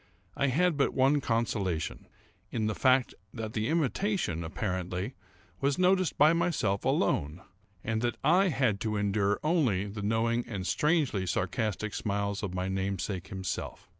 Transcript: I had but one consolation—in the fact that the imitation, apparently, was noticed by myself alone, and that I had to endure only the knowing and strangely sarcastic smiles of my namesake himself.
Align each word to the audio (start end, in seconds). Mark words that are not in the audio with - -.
I 0.35 0.47
had 0.47 0.77
but 0.77 0.95
one 0.95 1.21
consolation—in 1.21 2.65
the 2.65 2.73
fact 2.73 3.13
that 3.35 3.53
the 3.53 3.67
imitation, 3.67 4.43
apparently, 4.43 5.13
was 5.59 5.77
noticed 5.77 6.17
by 6.17 6.33
myself 6.33 6.83
alone, 6.85 7.43
and 7.83 8.01
that 8.01 8.17
I 8.23 8.47
had 8.47 8.79
to 8.79 8.97
endure 8.97 9.39
only 9.43 9.85
the 9.85 10.01
knowing 10.01 10.43
and 10.47 10.65
strangely 10.65 11.27
sarcastic 11.27 11.93
smiles 11.93 12.41
of 12.41 12.51
my 12.55 12.67
namesake 12.67 13.27
himself. 13.27 13.87